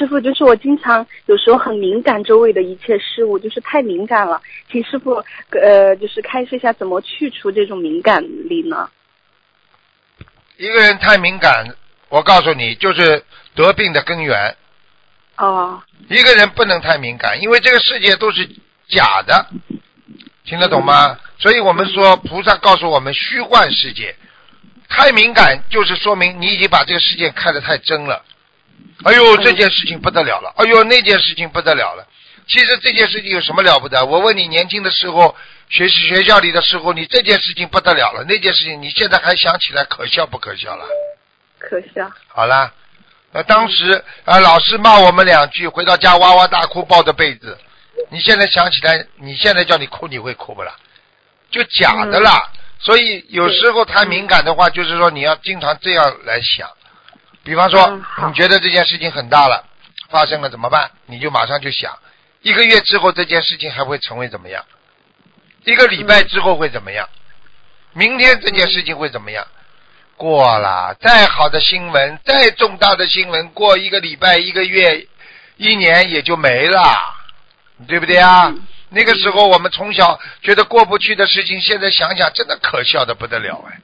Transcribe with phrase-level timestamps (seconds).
[0.00, 4.40] 师傅，就是我经常有时候很敏感周围的一切事物，就是太敏感了，
[4.72, 8.88] 请师傅呃，就是开示一下怎么去除这种敏感力呢？
[10.56, 11.66] 一个人太敏感，
[12.08, 13.22] 我告诉你，就是
[13.54, 14.56] 得病的根源。
[15.36, 18.48] 哦，一个人不能太敏感，因为这个世界都是
[18.88, 19.48] 假的，
[20.46, 21.18] 听得懂吗？
[21.38, 24.16] 所以我们说，菩萨告诉我们，虚幻世界
[24.88, 28.24] 太敏感，就是说明你已经把这个世界看得太真了。
[29.04, 30.52] 哎呦，这件事情不得了了！
[30.56, 32.06] 哎呦，那件事情不得了了。
[32.46, 34.04] 其实这件事情有什么了不得？
[34.04, 35.34] 我问你，年轻的时候
[35.68, 40.84] 学习学校里的时候，你这件事情不得了了，那件事情你现在还想起来可笑不可笑了？
[41.58, 42.10] 可笑。
[42.28, 42.72] 好啦，
[43.32, 47.56] 那当时啊，老师骂我们两句，回到家哇哇大哭，抱着被子。
[48.10, 50.74] 你现在想起来，你现在叫你哭，你会哭不啦？
[51.50, 52.50] 就假的啦。
[52.80, 56.68] 所以有时候太敏感的话，就是说你要经常这样来想。
[57.42, 59.64] 比方说，你觉得这件事情很大了，
[60.08, 60.90] 发生了怎么办？
[61.06, 61.98] 你就马上就想，
[62.42, 64.64] 一个月之后这件事情还会成为怎么样？
[65.64, 67.08] 一个礼拜之后会怎么样？
[67.92, 69.46] 明天这件事情会怎么样？
[70.16, 75.06] 过了，再好的新闻，再重大的新闻，过一个礼拜、一个月、
[75.56, 76.78] 一年也就没了，
[77.88, 78.54] 对不对啊？
[78.90, 83.80] 那个时候我们从小觉得过不去的事情，现在想想真的可笑的不得了哎。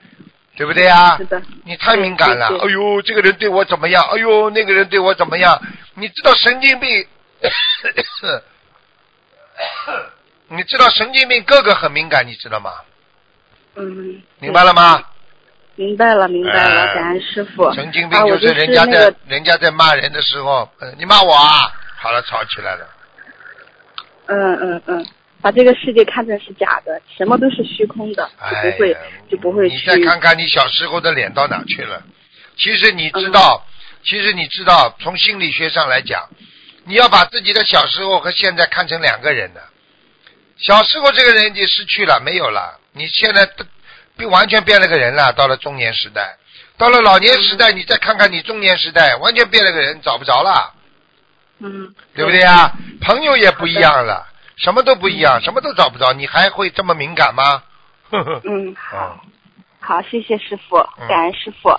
[0.56, 1.16] 对不对啊？
[1.18, 1.40] 是的。
[1.64, 2.46] 你太敏感了。
[2.46, 4.02] 哎呦，这个人对我怎么样？
[4.10, 5.60] 哎呦，那个人对我怎么样？
[5.94, 7.06] 你知道神经病？
[10.48, 12.72] 你知道神经病个个很敏感，你知道吗？
[13.76, 14.20] 嗯。
[14.38, 15.02] 明白了吗？
[15.76, 17.72] 明白了，明白了，感恩师傅。
[17.74, 21.70] 神经病就是人家在人家在骂人的时候，你骂我啊？
[21.98, 22.88] 好了，吵起来了。
[24.26, 25.06] 嗯嗯嗯。
[25.40, 28.96] 把这个世界看成是假的，什么都是虚空的，就不会
[29.30, 29.76] 就不会去。
[29.76, 32.02] 你再看看你小时候的脸到哪去了？
[32.56, 33.64] 其实你知道，
[34.02, 36.28] 其实你知道，从心理学上来讲，
[36.84, 39.62] 你要把自己的小时候和现在看成两个人的。
[40.56, 42.80] 小时候这个人已经失去了，没有了。
[42.92, 43.46] 你现在
[44.16, 45.32] 变完全变了个人了。
[45.34, 46.38] 到了中年时代，
[46.78, 50.72] 到了老年时代，你再看看你中年时代，完全变了个人，找不着了。
[51.58, 51.94] 嗯。
[52.14, 52.72] 对不对啊？
[53.02, 54.26] 朋友也不一样了。
[54.56, 57.62] 什么都不一样，什么都找不着，你还会这么敏感吗？
[58.10, 59.24] 嗯，好，
[59.80, 60.76] 好，谢谢师傅，
[61.08, 61.70] 感恩师傅。